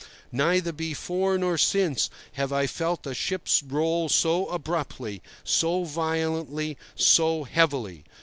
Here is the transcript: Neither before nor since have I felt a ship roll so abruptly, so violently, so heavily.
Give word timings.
Neither 0.31 0.71
before 0.71 1.37
nor 1.37 1.59
since 1.59 2.09
have 2.31 2.51
I 2.51 2.65
felt 2.65 3.05
a 3.05 3.13
ship 3.13 3.47
roll 3.67 4.09
so 4.09 4.47
abruptly, 4.47 5.21
so 5.43 5.83
violently, 5.83 6.75
so 6.95 7.43
heavily. 7.43 8.05